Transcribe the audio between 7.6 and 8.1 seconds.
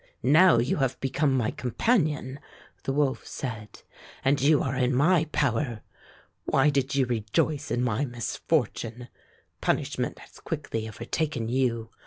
in my